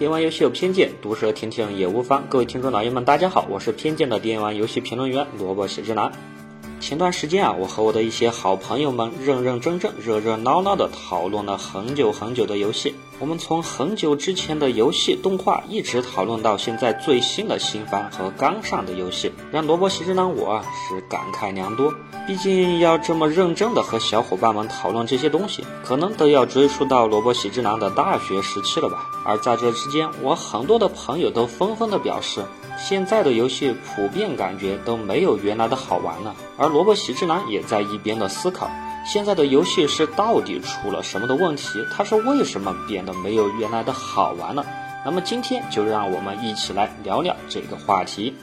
[0.00, 2.24] 电玩游戏有偏见，毒舌听听也无妨。
[2.30, 6.10] 各位听众老爷们，大家好，我是偏见的电玩游戏评论员萝卜谢之男。
[6.90, 12.96] 前段时间啊，我和我的一些好朋友们认认真真、热热闹闹的讨论了很久很久的游戏。
[13.20, 21.94] 我们从很久之前的游戏动画，一直讨论到现在最新的新番和刚上的游戏，让萝卜喜之郎我啊是感慨良多。
[22.26, 29.08] 毕竟要这么认真的和小伙伴们讨论这些东西，可能都要追溯到萝卜喜之郎的大学时期了吧。
[29.24, 32.42] 而在这之间，我很多的朋友都纷纷的表示，
[32.78, 36.34] 现在的游戏普遍感觉都没有原来的好玩了。
[36.56, 38.70] 而萝卜喜之郎也在一边的思考，
[39.06, 41.84] 现在的游戏是到底出了什么的问题？
[41.92, 44.64] 它是为什么变得没有原来的好玩了？
[45.04, 48.34] 那么今天就让我们一起来聊聊这个话题。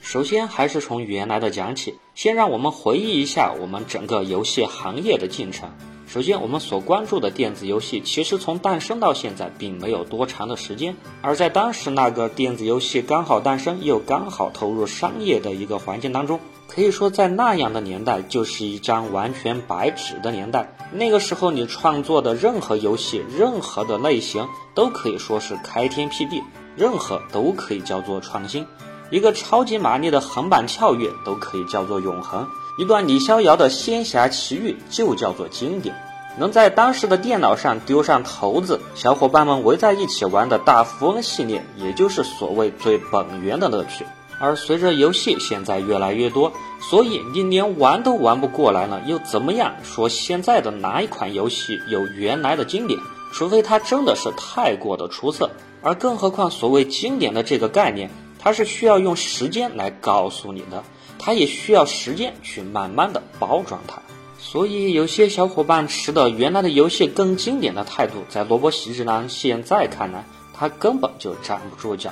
[0.00, 5.70] 首先还是从原来的讲起，先让我们回忆一下我们整个游戏行业的进程。
[6.08, 10.96] 首先，我们所关注的电子游戏，其实从诞生到现在并没有多长的时间。
[11.20, 20.74] 而在当时那个电子游戏刚好诞生又刚好投入商业的一个环境当中，可以说在那样的年代就是一张完全白纸的年代。
[20.94, 26.42] 那个时候你创作的任何游戏、任何的类型都可以说是开天辟地，
[26.74, 28.66] 任何都可以叫做创新。
[29.10, 32.46] 一个超级玛丽的横版跳跃都可以叫做永恒，
[32.78, 35.96] 一段李逍遥的仙侠奇遇就叫做经典。
[36.38, 44.06] 能在当时的电脑上丢上骰子，小伙伴们围在一起玩的大富翁系列，也就是所谓最本源的乐趣。
[44.38, 53.00] 而随着游戏现在越来越多，所以你连玩都玩不过来了，又怎么样说现在的哪一款游戏有原来的经典？
[53.32, 55.50] 除非它真的是太过的出色。
[55.82, 58.08] 而更何况所谓经典的这个概念。
[58.40, 60.84] 它是需要用时间来告诉你的，
[61.18, 64.00] 它也需要时间去慢慢的包装它。
[64.38, 70.24] 所以有些小伙伴持的原来的游戏更经典的态度，在萝卜喜之郎现在看来，
[70.54, 72.10] 他根本就站不住脚。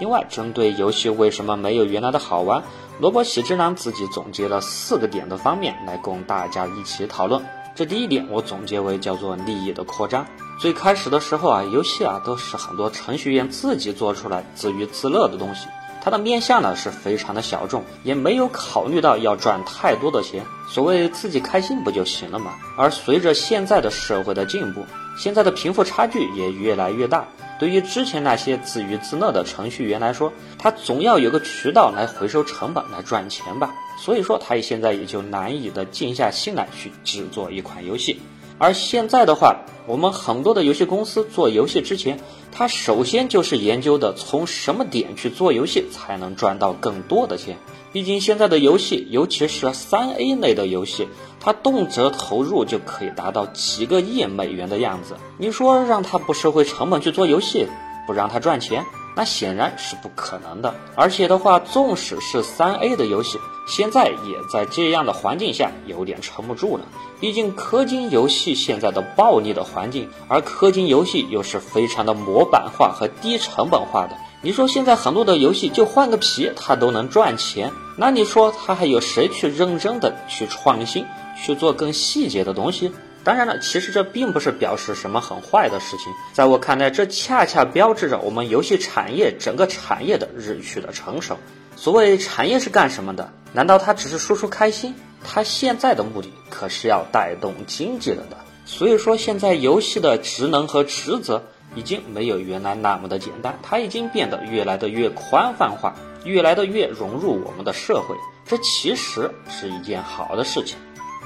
[0.00, 2.62] 另外，针对游戏为什么没有原来的好玩，
[3.00, 7.44] 萝卜喜之郎自己总结了四个点的方面来供大家一起讨论。
[7.74, 10.26] 这第一点，我总结为叫做利益的扩张。
[10.58, 15.68] 最开始的时候啊，游戏啊都是很多程序员自己做出来自娱自乐的东西，
[16.00, 22.54] 它的面向呢是非常的小众，也没有考虑到要赚太多的钱，所谓自己开心不就行了嘛。
[22.76, 24.84] 而随着现在的社会的进步，
[25.16, 27.26] 现在的贫富差距也越来越大，
[27.58, 38.20] 对于之前那些自娱自乐的程序员来说，他总要有个渠道来回收成本来赚钱吧，所以说他也现在也就难以的静下心来去制作一款游戏。
[38.58, 42.20] 而现在的话，我们很多的游戏公司做游戏之前，
[42.52, 47.56] 他首先就是研究的从什么点去做游戏才能赚到更多的钱。
[47.92, 51.08] 毕竟现在的游戏，尤其是三 A 类的游戏，
[51.40, 55.16] 它动辄投入就可以达到几个亿美元的样子。
[55.38, 57.66] 你说让它不收回成本去做游戏，
[58.06, 58.84] 不让它赚钱？
[59.16, 66.84] 那显然是不可能的，而且的话，纵使是三 A 的游戏，现在也在这样的环境下有点撑不住了。
[67.20, 74.16] 毕竟氪金游戏现在的暴利的环境，而氪金游戏又是非常的模板化和低成本化的。
[74.40, 81.04] 你说现在很多的游戏就换个皮，它都能赚钱，那你说它还有谁去认真的去创新，
[81.36, 82.92] 去做更细节的东西？
[83.24, 91.36] 当然了，其实这并不是表示什么很坏的事情，在我看来，这恰恰标志着我们游戏产业整个产业的日趋的成熟。
[91.74, 93.32] 所谓产业是干什么的？
[93.52, 94.94] 难道他只是说说开心？
[95.24, 98.36] 他现在的目的可是要带动经济了的。
[98.64, 101.42] 所以说，现在游戏的职能和职责
[101.74, 105.94] 已经没有原来那么的简单，它已经变得越来的越宽泛化，
[106.24, 108.14] 越来的越融入我们的社会。
[108.46, 110.78] 这其实是一件好的事情。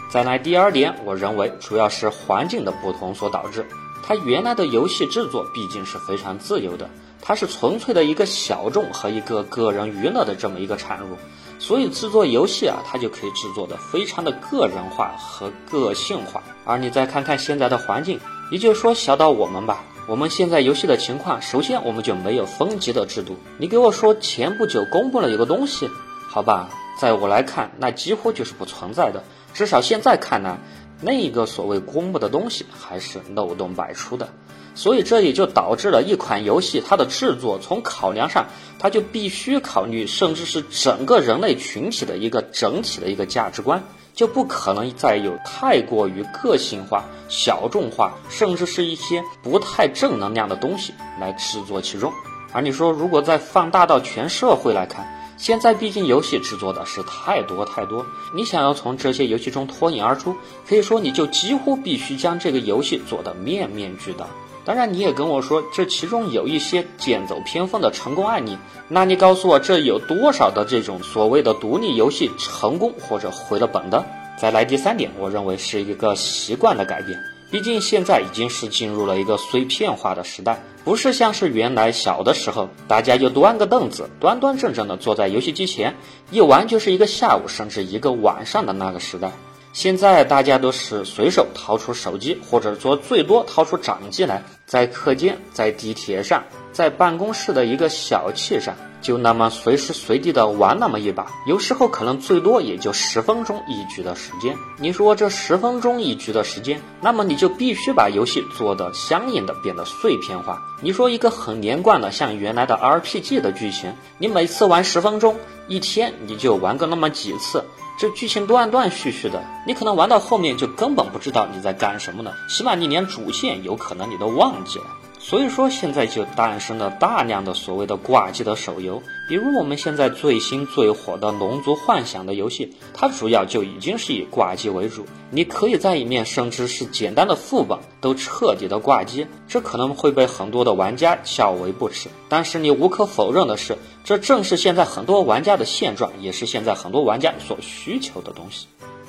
[0.09, 3.67] 再来第二点，我认为主要是环境的不同所导致。
[4.05, 6.91] 它原来的游戏制作毕竟是非常自由的，
[7.21, 11.17] 它是纯粹的一个小众和一个个人娱乐的这么一个产物，
[11.63, 16.43] 所以制作游戏啊，它就可以制作的非常的个人化和个性化。
[16.65, 18.19] 而你再看看现在的环境，
[18.51, 23.37] 也就说小到我们吧，我们现在游戏的情况，首先我们就没有分级的制度。
[23.59, 25.89] 你给我说前不久公布了一个东西，
[26.29, 26.69] 好吧，
[26.99, 29.23] 在我来看，那几乎就是不存在的。
[29.55, 30.59] 至少现在看呢，
[31.01, 34.29] 那个所谓公布的东西还是漏洞百出的，
[34.75, 38.47] 所以这也就导致了一款游戏它的制作从考量上，
[38.79, 43.85] 它就必须考虑，甚至是整个人类群体的一个整体的一个价值观，
[44.15, 52.13] 就不可能再有太过于个性化、小众化，甚至是一些不太正能量的东西来制作其中。
[52.53, 55.07] 而你说，如果再放大到全社会来看，
[55.39, 60.37] 现在毕竟游戏制作的是太多太多，你想要从这些游戏中脱颖而出，
[60.69, 64.29] 可以说你就几乎必须将这个游戏做得面面俱到。
[64.65, 68.57] 当然，你也跟我说这其中有一些剑走偏锋的成功案例，
[68.89, 74.05] 那你告诉我这有多少的这种所谓的独立游戏成功或者回了本的？
[74.39, 77.19] 再来第三点，我认为是一个习惯的改变。
[77.51, 85.95] 毕竟现在已经是进入了一个碎片化的时代，不是像是原来小的时候，大家就端个凳子，端端正正的坐在游戏机前，
[86.31, 89.33] 一玩就是一个下午，甚至一个晚上的那个时代。
[89.73, 98.75] 现在大家都是随手掏出手机，或者说最多掏出掌机来，在课间、在地铁上、在办公室的一个小憩上。
[99.01, 104.57] 就那么随时随地的玩那么一把，有时候可能最多也就十分钟一局的时间。
[104.79, 110.63] 你说这十分钟一局的时间，那么你就必须把游戏做的相应的变得碎片化。
[110.81, 115.37] 你说一个很连贯的像原来的 RPG 的剧情，你每次玩十分钟，
[115.67, 117.65] 一天你就玩个那么几次，
[117.99, 124.87] 这剧情断断续续的，你可能玩到后面就根本不知道你在干什么呢，起码你连主线有可能你都忘记了。
[125.25, 135.07] 所以说，现在就诞生了大量的所谓的挂机的手游，比如我们现在最新最火的《龙族幻想》的游戏，它主要就已经是以挂机为主。
[135.31, 142.11] 你可以在里面，甚至是简单的副本都彻底的挂机，这可能会被很多的玩家笑为不耻。
[142.29, 148.67] 但是你无可否认的是，这正是现在很多玩家的现状，也是现在很多玩家所需求的东西。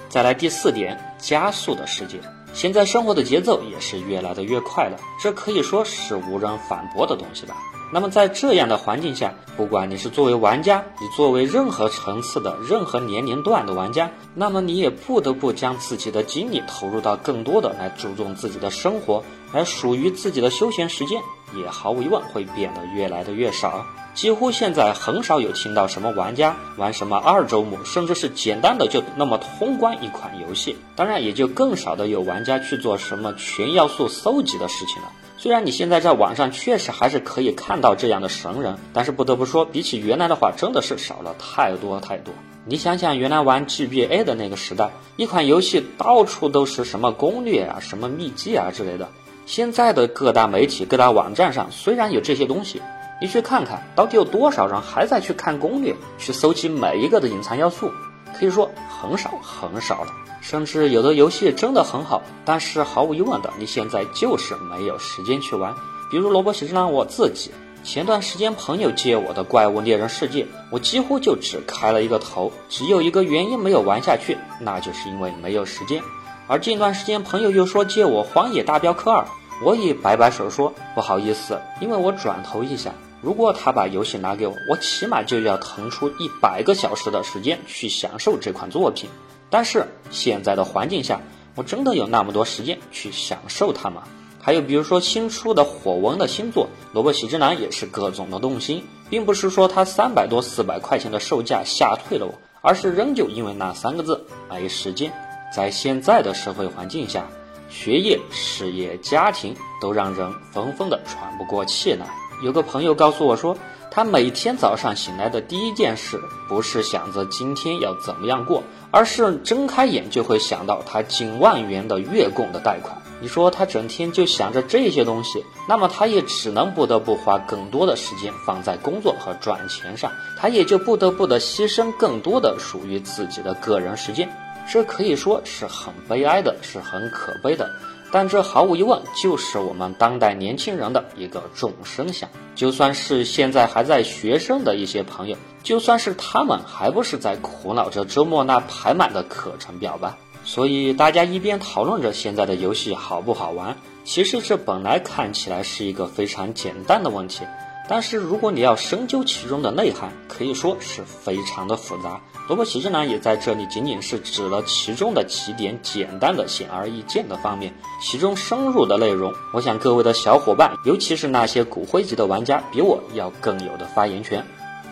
[0.08, 2.20] 再来第四点，加速的世界。
[2.54, 7.58] 现在生活的节奏也是越来的越快了，这可以说是无人反驳的东西吧。
[7.92, 21.22] 那么在这样的环境下，不管你是作为玩家，你作为任何层次的、任何年龄段的玩家，那么你也不得不将自己的精力投入到更多的来注重自己的生活，而属于自己的休闲时间
[21.56, 23.86] 也毫无疑问会变得越来的越少。
[24.14, 30.78] 几乎现在很少有听到什么玩家玩什么二周目，甚至是简单的就那么通关一款游戏。
[30.96, 35.12] 当然，也就更少的有玩家去做什么全要素搜集的事情了。
[35.36, 42.34] 虽然你现在在网上确实还是可以看到这样的神人，但是不得不说，比起原来的话，真的是少了太多太多。
[42.66, 49.10] 你想想，原来玩 GBA 的那个时代，一款游戏到处都是什么攻略啊、什么秘籍啊之类的。
[49.46, 52.82] 现在的各大媒体、各大网站上虽然有这些东西。
[53.24, 57.90] 你去看看到底有多少人还在去看攻略，去搜集每一个的隐藏要素？
[58.38, 60.14] 可以说很少很少了。
[60.42, 65.74] 甚至有的游戏真的很好，但是毫无疑问的，你现在就是没有时间去玩。
[66.12, 76.04] 比如萝卜喜之郎我自己，前段时间朋友借我的《怪物猎人世界》，我几乎就只开了一个头，只有一个原因没有玩下去，那就是因为没有时间。
[76.48, 79.24] 而近段时间朋友又说借我《荒野大镖客二》，
[79.64, 82.94] 我也摆摆手说不好意思，因为我转头一想。
[83.24, 89.10] 如果他把游戏拿给我，我起码就要腾出一百个小时的时间去享受这款作品。
[89.50, 91.22] 但是现在的环境下，
[91.56, 94.04] 我真的有那么多时间去享受它吗？
[94.42, 105.14] 还有比如说新出的火纹的新作《萝卜喜之男》，也是各种的动心，并不是说它三百多四百块钱的售价吓退了我，而是仍旧因为那三个字没时间。
[105.56, 107.26] 在现在的社会环境下，
[107.70, 112.06] 学业、事业、家庭都让人纷纷的喘不过气来。
[112.44, 113.56] 有个朋友告诉我说，
[113.90, 116.20] 他每天早上醒来的第一件事，
[116.50, 123.02] 不是想着今天要怎么样过，而是睁开眼就会想到他近万元的月供的贷款。
[123.22, 134.30] 你说他整天就想着这些东西，那么他也只能不得不花更多的时间放在工作和赚钱上，他也就不得不的牺牲更多的属于自己的个人时间。
[134.70, 137.70] 这可以说是很悲哀的，是很可悲的。
[138.14, 142.30] 但这毫无疑问就是我们当代年轻人的一个众生相。
[142.54, 150.16] 就算是现在还在学生的一些朋友，就算是他们，还不是在苦恼着周末那排满的课程表吧？
[150.46, 157.44] 所以大家一边讨论着现在的游戏好不好玩，其实这本来看起来是一个非常简单的问题。
[157.88, 162.22] 但是如果你要深究其中的内涵，可以说是非常的复杂。
[162.48, 174.46] 萝卜喜之男也在这里仅仅是指了其中的几点简单的、显而易见的方面，其中深入的内容，我想各位的小伙伴，尤其是那些骨灰级的玩家，比我要更有的发言权。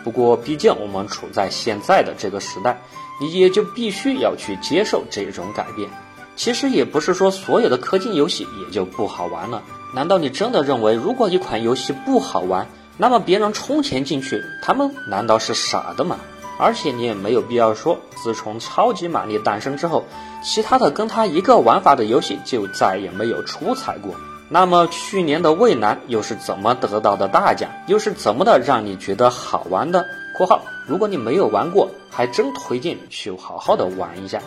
[0.04, 2.82] 不过，毕竟我们处在现在的这个时代，
[3.20, 5.90] 你也就必须要去接受这种改变。
[6.36, 9.62] 其实也不是说所有的氪金游戏也就不好玩了。
[9.94, 12.68] 难道你真的认为，如果一款游戏不好玩，
[13.02, 16.18] 那么别人充钱进去，他们难道是傻的吗？
[16.60, 20.06] 而且你也没有必要说，自从超级玛丽诞生之后，
[20.44, 24.14] 其他的跟它一个玩法的游戏就再也没有出彩过。
[24.50, 27.72] 那么去年的蔚蓝又是怎么得到的大奖？
[27.88, 30.06] 又是怎么的让你觉得好玩的
[30.38, 34.40] ？（括号如果你没有玩过，还真推荐去好好的玩一下。）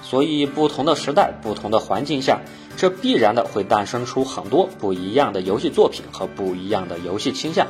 [0.00, 2.38] 所以不同的时代、不同的环境下，
[2.76, 7.66] 这必然的会诞生出很多不一样的游戏作品和不一样的游戏倾向。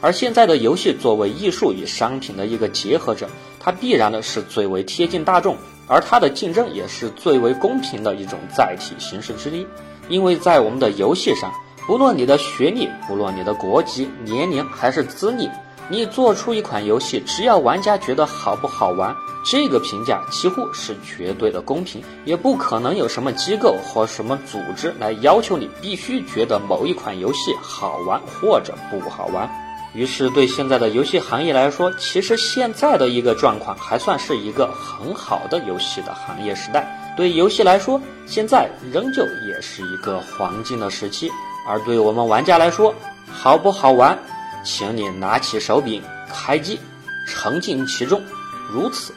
[0.00, 3.28] 而现在的游戏作为艺术与商品的一个结合者，
[3.58, 9.66] 它必然的是最为贴近大众，而它的竞争也是最为公平的一种载体形式之一。
[10.08, 11.52] 因为在我们的游戏上，
[11.86, 15.50] 不论你的学历，不论你的国籍、年龄还是资历，
[15.88, 19.14] 你做出一款游戏，只要玩家觉得好不好玩，
[19.44, 29.50] 这个评价几乎是绝对的公平，也不可能有什么机构或什么组织来要求你必须觉得某一款游戏好玩或者不好玩。
[29.98, 37.12] 于是，对现在的游戏行业来说，其实现在的一个状况还算是一个很好的游戏的行业时代。
[37.16, 41.28] 对游戏来说，现在仍旧也是一个黄金的时期。
[41.66, 42.94] 而对我们玩家来说，
[43.28, 44.16] 好不好玩，
[44.64, 46.00] 请你拿起手柄，
[46.32, 46.78] 开机，
[47.26, 48.22] 沉浸其中，
[48.70, 49.12] 如此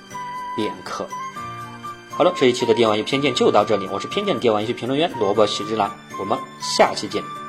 [0.55, 1.07] 便可。
[2.09, 7.40] 好了，这一期的电玩游戏偏见就到这里，我是偏见电玩游戏评论员萝卜喜之郎，我们下期见。